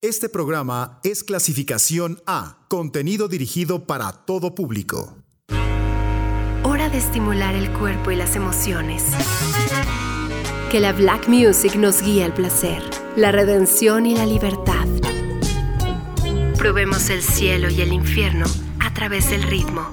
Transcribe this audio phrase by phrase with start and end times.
[0.00, 5.16] Este programa es clasificación A, contenido dirigido para todo público.
[6.62, 9.02] Hora de estimular el cuerpo y las emociones.
[10.70, 12.80] Que la black music nos guíe al placer,
[13.16, 14.86] la redención y la libertad.
[16.56, 18.46] Probemos el cielo y el infierno
[18.78, 19.90] a través del ritmo.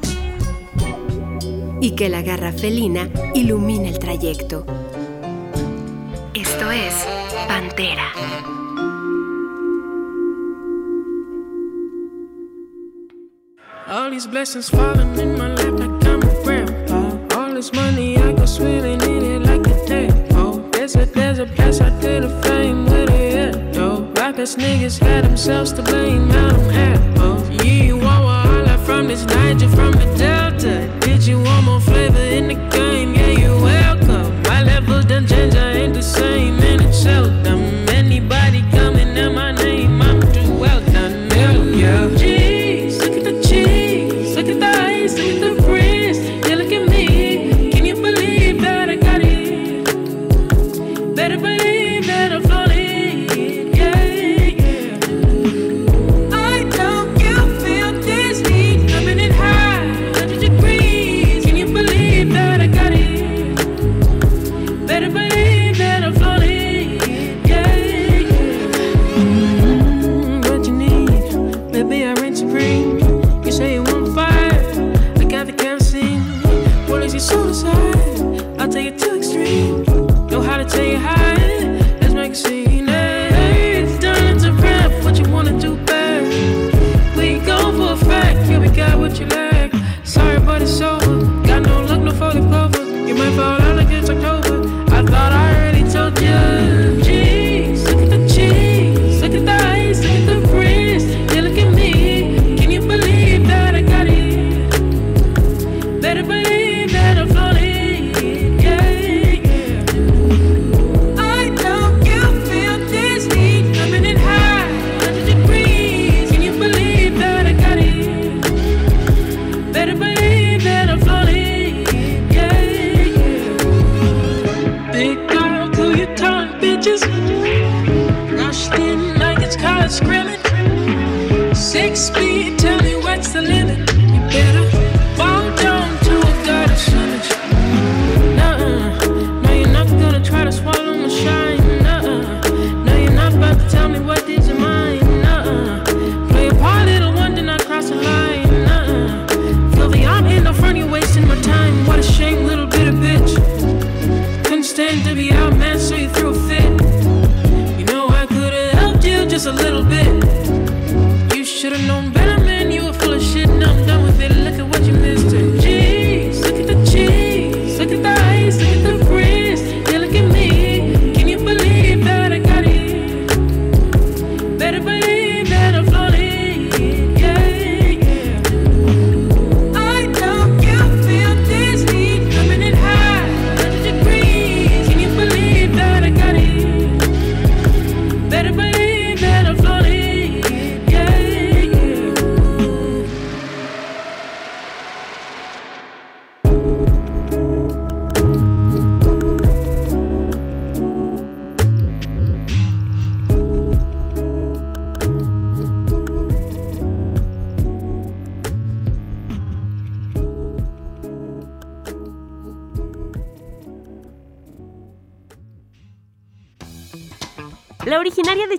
[1.82, 4.68] Y que la garra felina ilumine el trayecto.
[6.36, 6.94] Esto es
[7.48, 8.65] Pantera.
[13.88, 17.38] All these blessings falling in my lap like I'm a grandpa.
[17.38, 20.56] All this money I go swimming in it like a tadpole.
[20.56, 24.12] Oh, there's a, there's a place I did a fame with it, though.
[24.18, 27.48] Rappers niggas had themselves to blame, now I'm apples.
[27.64, 30.92] Yeah, you want all I from this Niger, from the Delta.
[31.02, 32.75] Did you want more flavor in the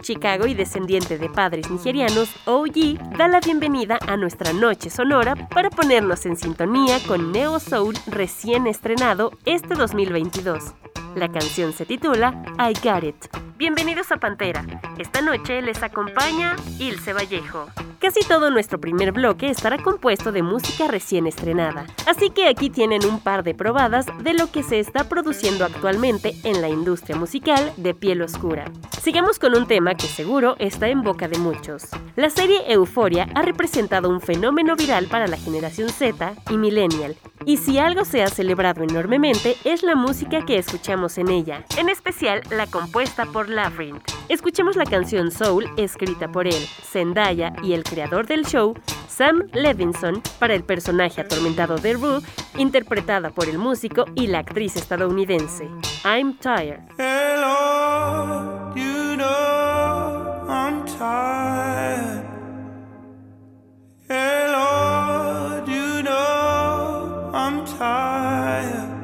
[0.06, 5.68] Chicago y descendiente de padres nigerianos, OG, da la bienvenida a nuestra noche sonora para
[5.68, 10.74] ponernos en sintonía con Neo Soul recién estrenado este 2022.
[11.16, 13.16] La canción se titula I Got It.
[13.56, 14.66] Bienvenidos a Pantera.
[14.98, 17.68] Esta noche les acompaña Ilse Vallejo.
[17.98, 23.06] Casi todo nuestro primer bloque estará compuesto de música recién estrenada, así que aquí tienen
[23.06, 27.72] un par de probadas de lo que se está produciendo actualmente en la industria musical
[27.78, 28.70] de piel oscura.
[29.00, 31.86] Sigamos con un tema que seguro está en boca de muchos.
[32.16, 37.16] La serie Euforia ha representado un fenómeno viral para la generación Z y millennial,
[37.46, 41.88] y si algo se ha celebrado enormemente es la música que escuchamos en ella, en
[41.88, 44.02] especial la compuesta por Labyrinth.
[44.28, 48.74] Escuchemos la canción Soul escrita por él, Zendaya y el creador del show,
[49.08, 52.20] Sam Levinson, para el personaje atormentado de Rue,
[52.58, 55.68] interpretada por el músico y la actriz estadounidense.
[56.04, 56.80] I'm tired.
[56.98, 62.26] Hello, you know I'm tired.
[65.68, 68.95] You know I'm tired.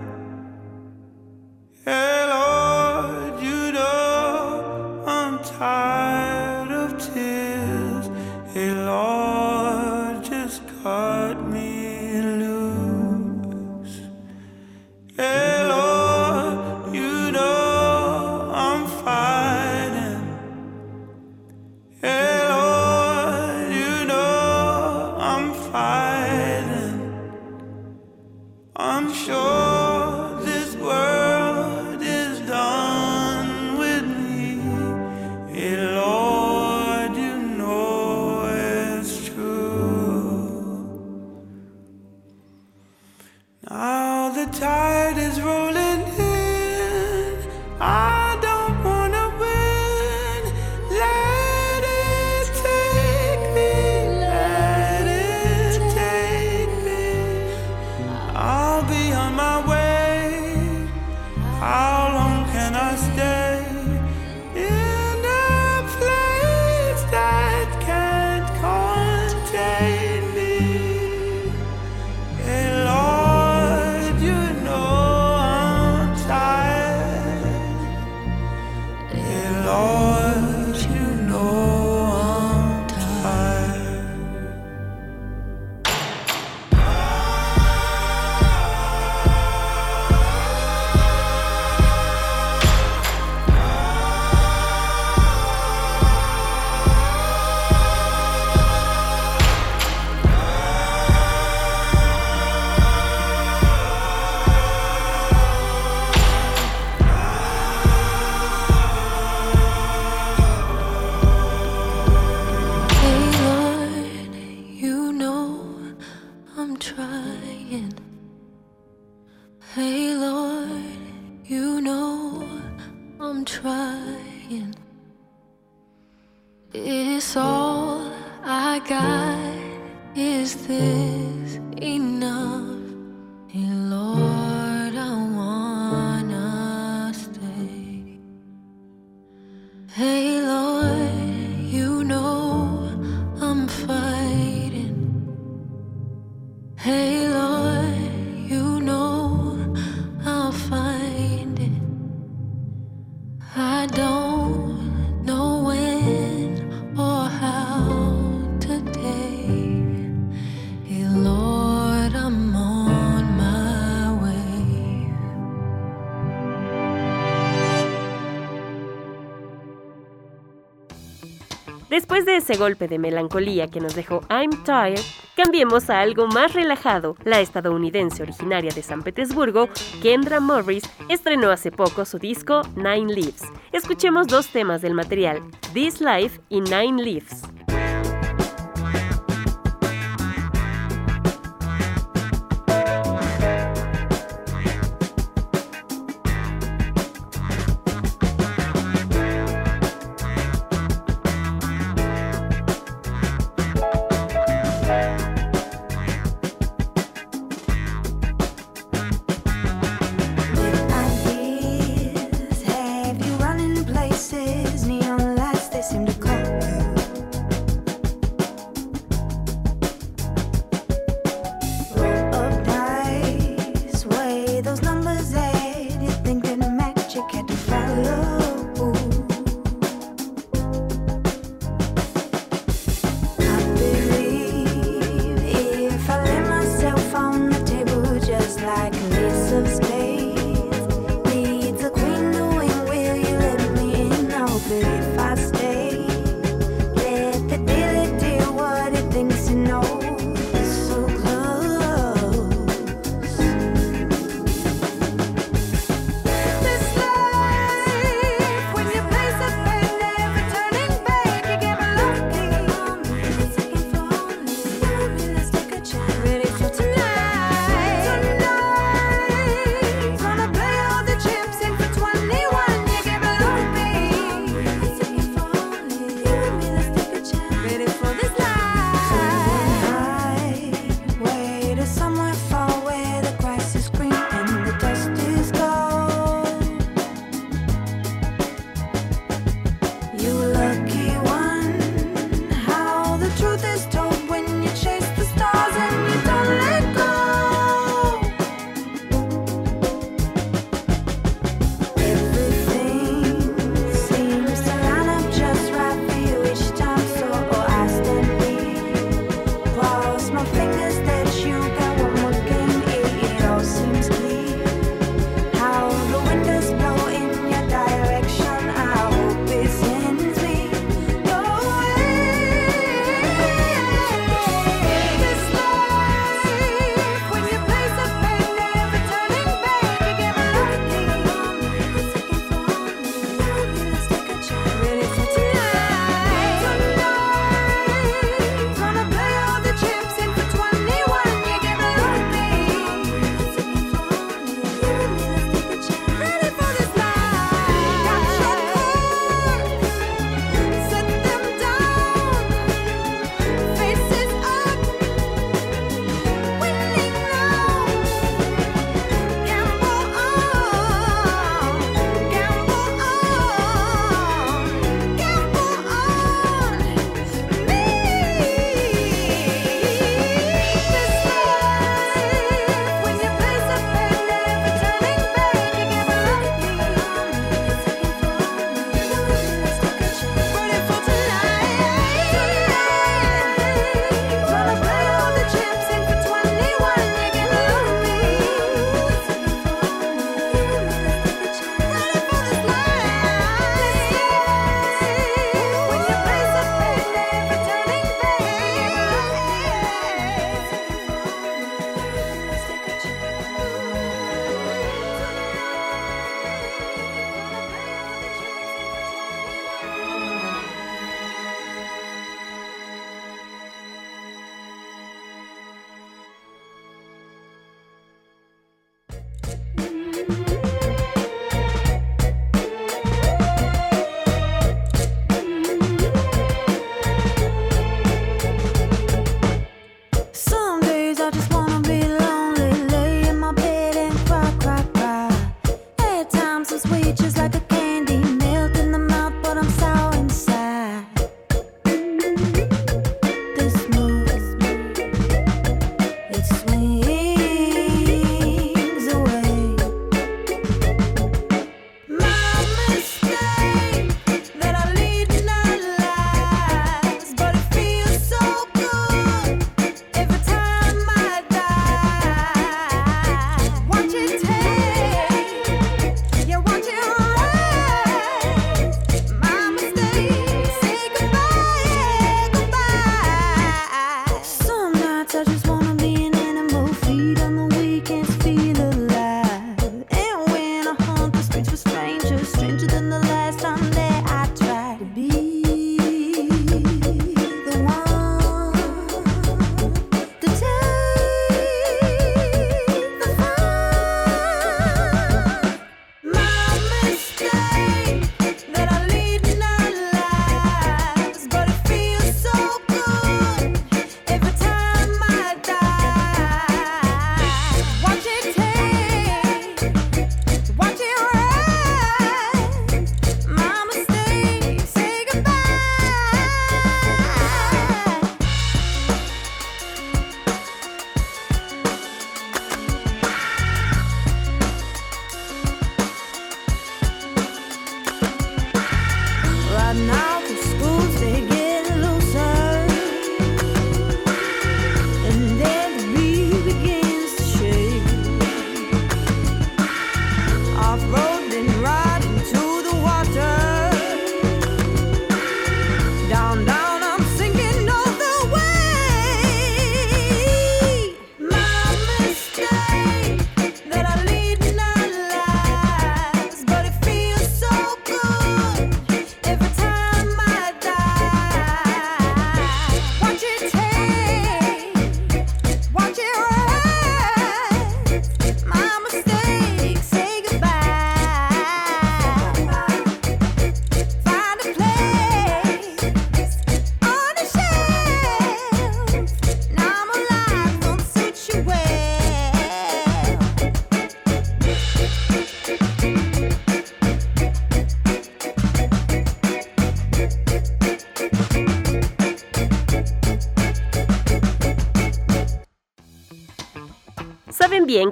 [172.43, 175.01] Ese golpe de melancolía que nos dejó I'm Tired,
[175.37, 177.17] cambiemos a algo más relajado.
[177.25, 179.69] La estadounidense originaria de San Petersburgo,
[180.03, 183.45] Kendra Morris, estrenó hace poco su disco Nine Leaves.
[183.71, 185.41] Escuchemos dos temas del material,
[185.73, 187.43] This Life y Nine Leaves.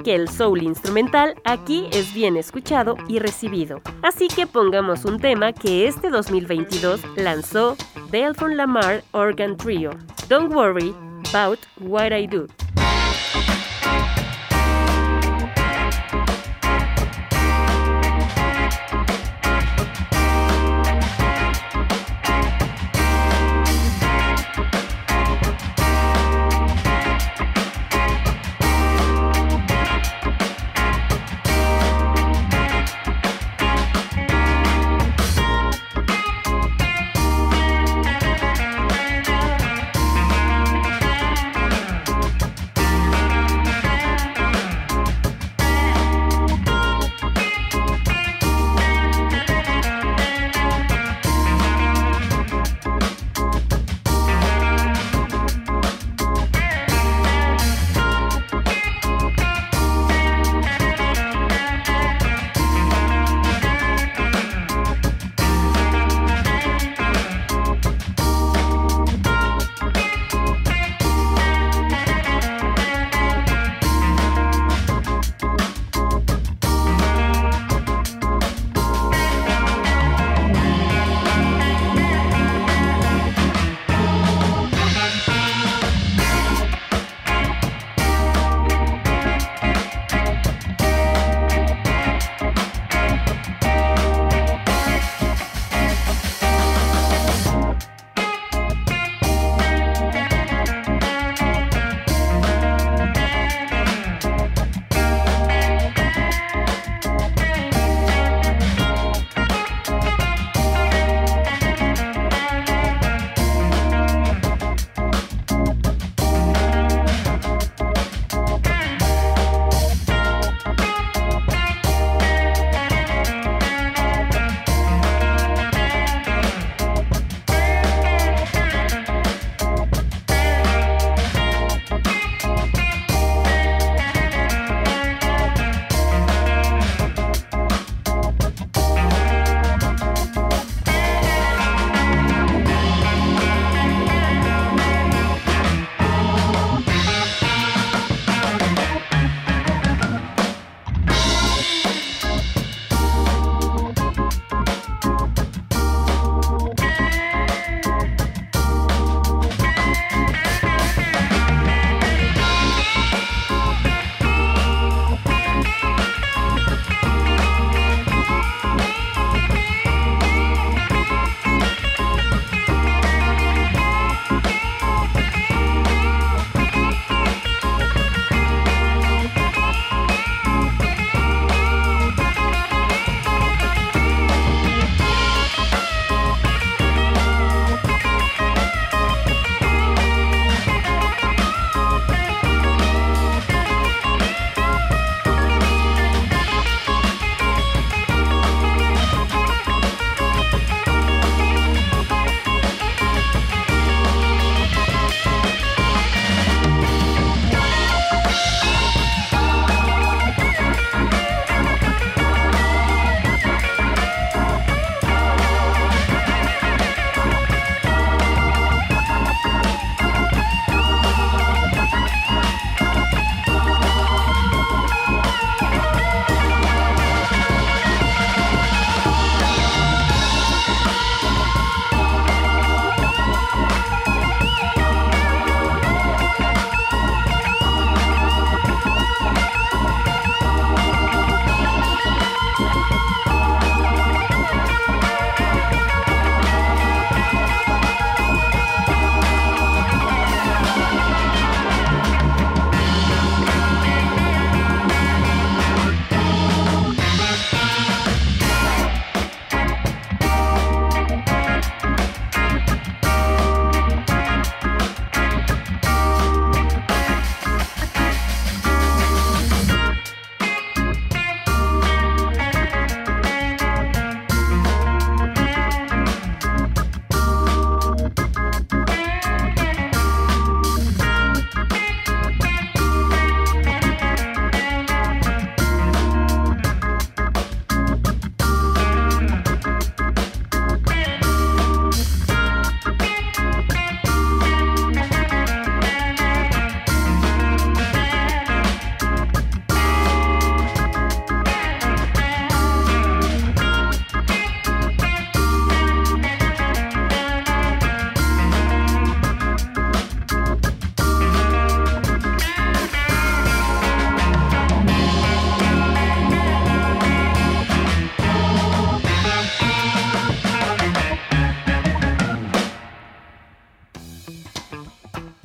[0.03, 3.81] Que el soul instrumental aquí es bien escuchado y recibido.
[4.03, 7.77] Así que pongamos un tema que este 2022 lanzó
[8.11, 9.93] Delphine Lamar Organ Trio.
[10.29, 10.95] Don't worry
[11.33, 12.47] about what I do.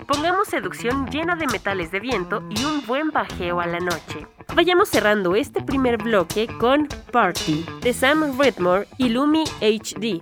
[0.08, 4.28] Pongamos seducción llena de metales de viento y un buen bajeo a la noche.
[4.54, 10.22] Vayamos cerrando este primer bloque con Party de Sam Redmore y Lumi HD,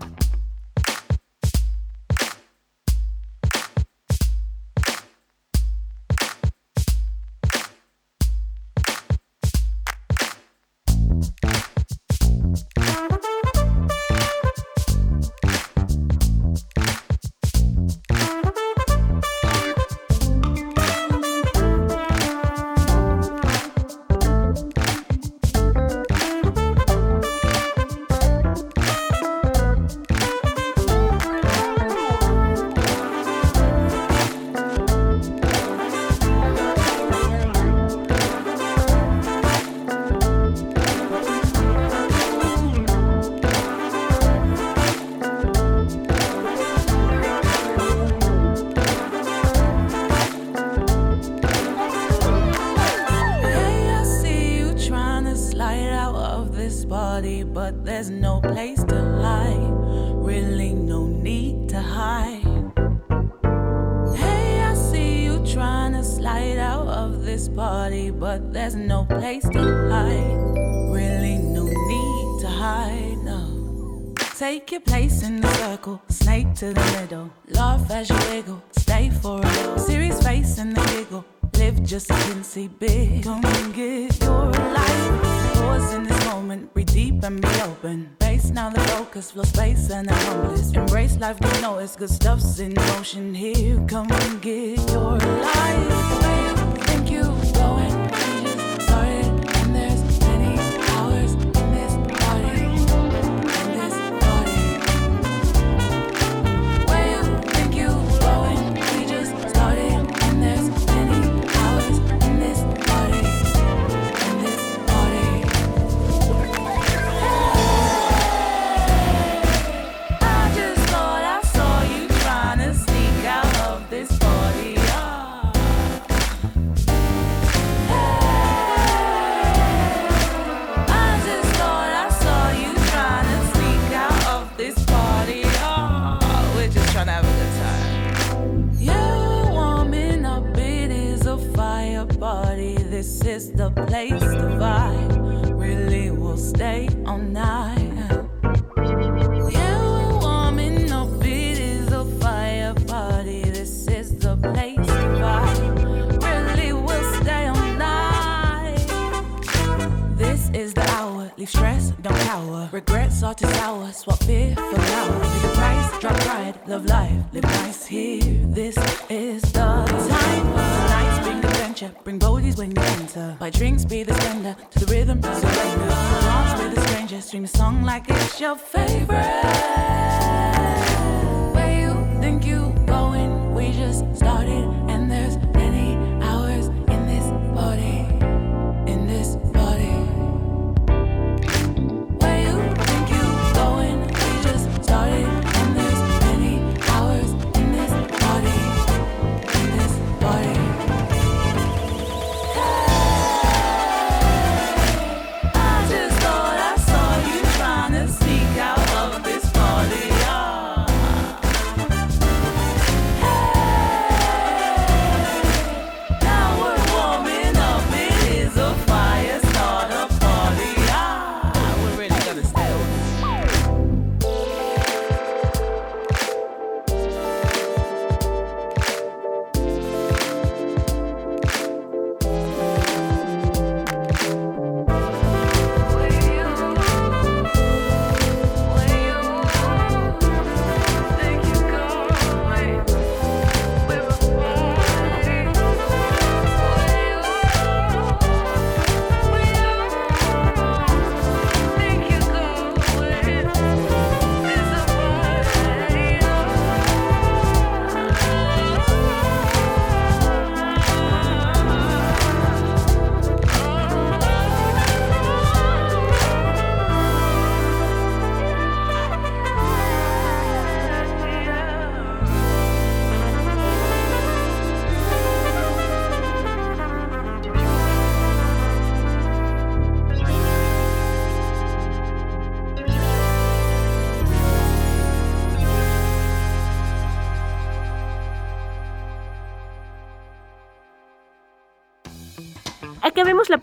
[92.34, 93.36] love's in motion.
[93.36, 96.62] Here, come and get your life.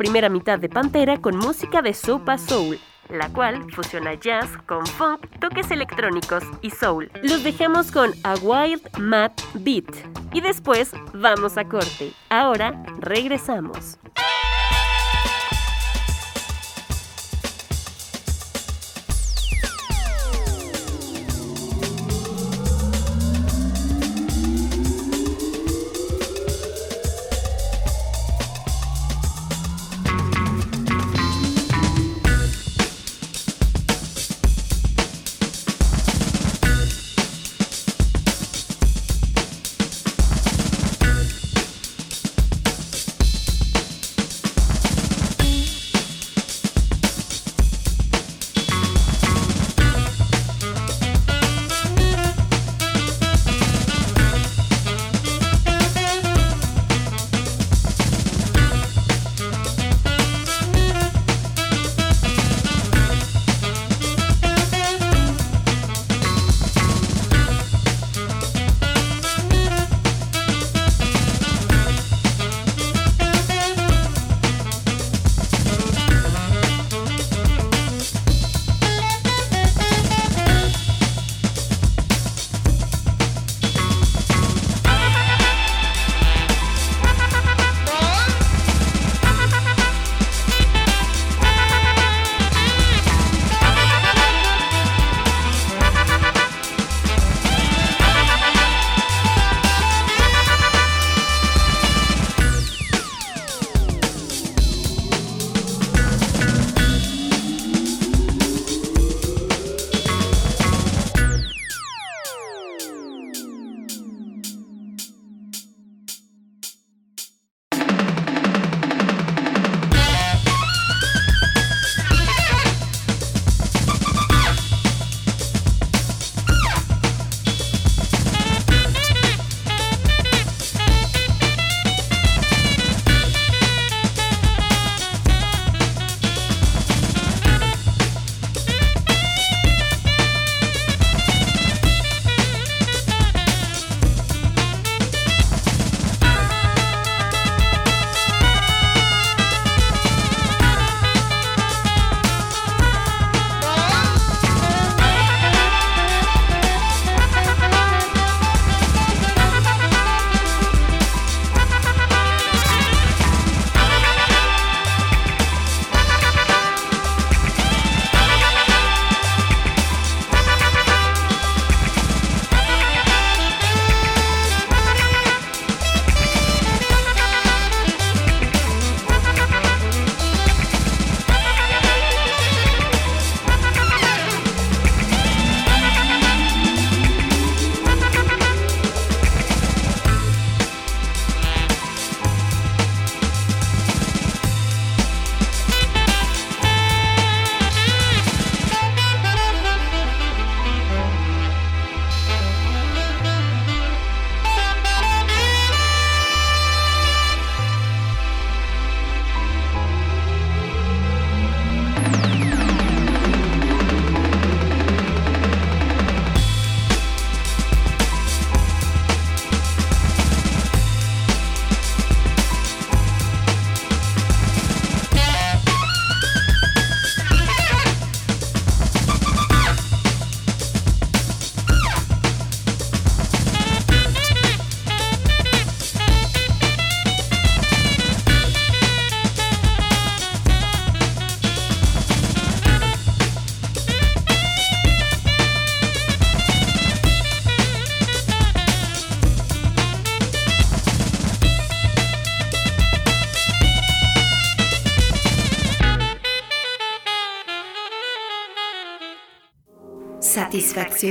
[0.00, 2.78] Primera mitad de Pantera con música de Sopa Soul,
[3.10, 7.10] la cual fusiona jazz con funk, toques electrónicos y soul.
[7.22, 9.94] Los dejamos con A Wild Mad Beat
[10.32, 12.14] y después vamos a corte.
[12.30, 13.98] Ahora regresamos.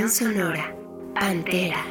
[0.07, 0.71] Sonora.
[1.15, 1.88] Pantera.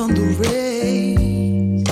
[0.00, 1.84] run the race.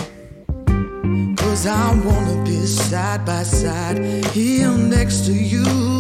[1.36, 5.97] Cause I wanna be side by side, here next to you.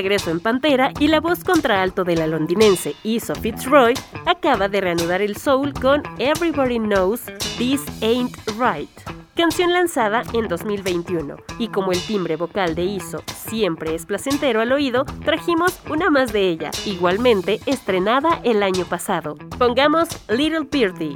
[0.00, 3.92] regreso en Pantera y la voz contraalto de la londinense Issa Fitzroy
[4.24, 7.20] acaba de reanudar el soul con Everybody Knows
[7.58, 8.88] This Ain't Right,
[9.36, 11.36] canción lanzada en 2021.
[11.58, 16.32] Y como el timbre vocal de Iso siempre es placentero al oído, trajimos una más
[16.32, 19.36] de ella, igualmente estrenada el año pasado.
[19.58, 21.14] Pongamos Little Birdie.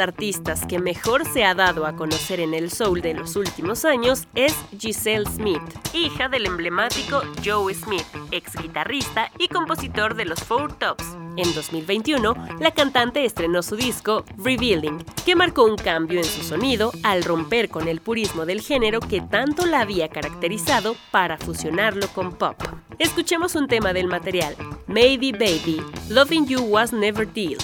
[0.00, 4.26] Artistas que mejor se ha dado a conocer en el soul de los últimos años
[4.34, 5.62] es Giselle Smith,
[5.94, 11.04] hija del emblemático Joe Smith, ex guitarrista y compositor de los Four Tops.
[11.36, 16.92] En 2021, la cantante estrenó su disco Revealing, que marcó un cambio en su sonido
[17.02, 22.32] al romper con el purismo del género que tanto la había caracterizado para fusionarlo con
[22.32, 22.56] pop.
[22.98, 27.58] Escuchemos un tema del material, Maybe Baby, Loving You Was Never Deal.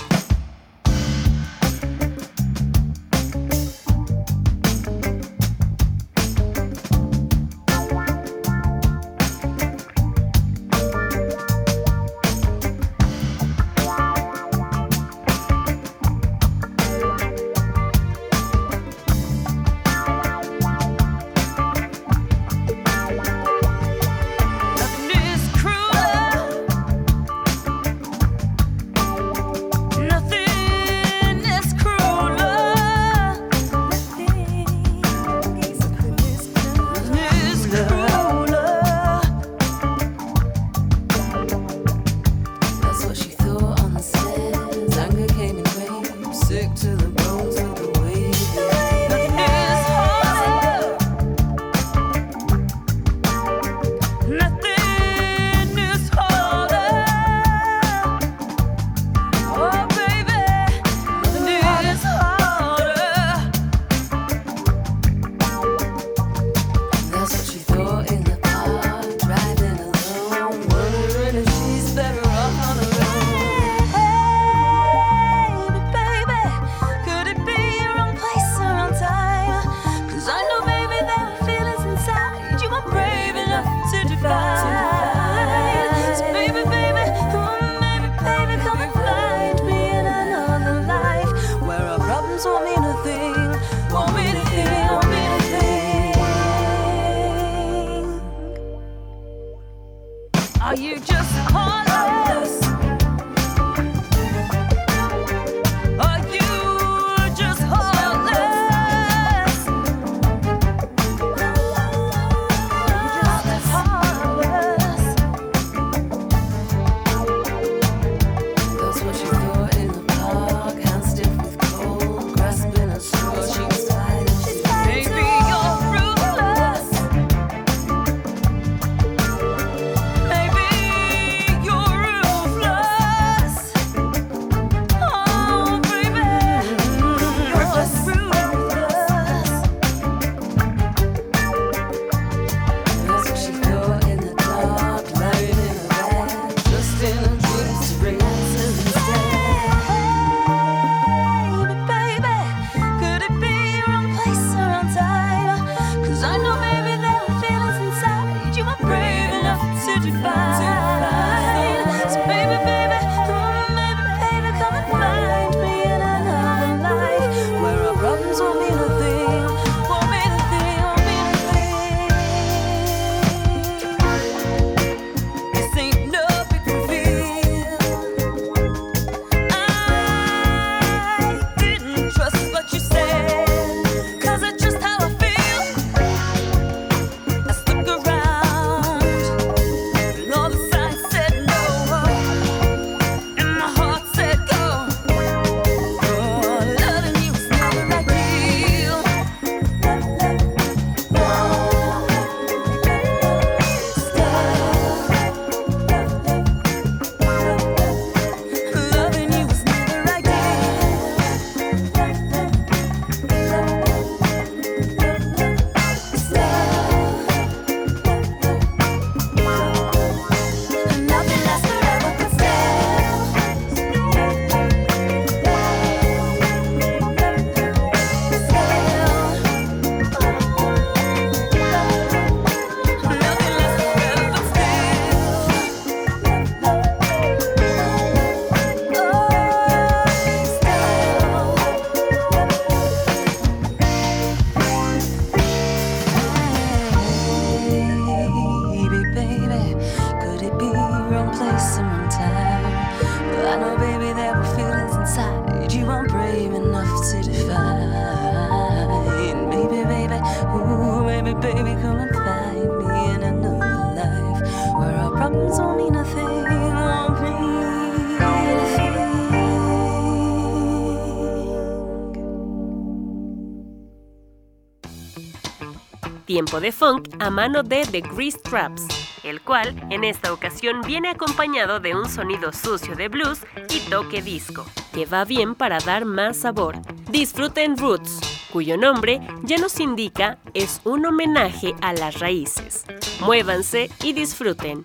[276.36, 278.86] Tiempo de Funk a mano de The Grease Traps,
[279.24, 283.38] el cual en esta ocasión viene acompañado de un sonido sucio de blues
[283.70, 286.76] y toque disco, que va bien para dar más sabor.
[287.10, 288.20] Disfruten Roots,
[288.52, 292.84] cuyo nombre ya nos indica es un homenaje a las raíces.
[293.20, 294.84] Muévanse y disfruten.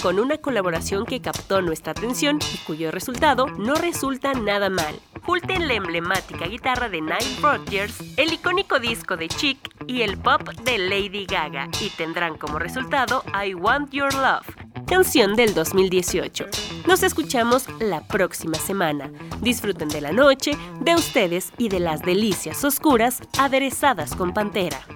[0.00, 4.94] Con una colaboración que captó nuestra atención y cuyo resultado no resulta nada mal.
[5.22, 9.58] Junten la emblemática guitarra de Nile Rodgers, el icónico disco de Chic
[9.88, 14.46] y el pop de Lady Gaga y tendrán como resultado I Want Your Love,
[14.86, 16.44] canción del 2018.
[16.86, 19.10] Nos escuchamos la próxima semana.
[19.40, 20.52] Disfruten de la noche,
[20.82, 24.86] de ustedes y de las delicias oscuras aderezadas con Pantera.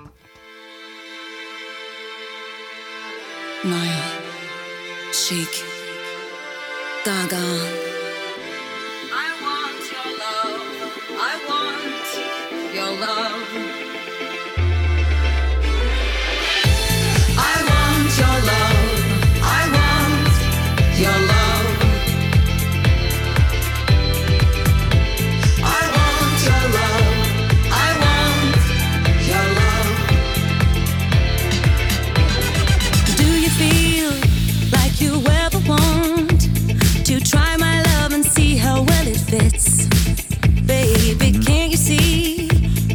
[5.28, 5.62] Chic,
[7.04, 7.36] Gaga.
[9.12, 10.64] I want your love.
[11.20, 13.37] I want your love.
[41.08, 42.48] Baby, can't you see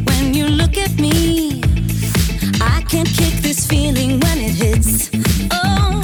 [0.04, 1.60] when you look at me?
[2.60, 5.10] I can't kick this feeling when it hits.
[5.50, 6.00] Oh,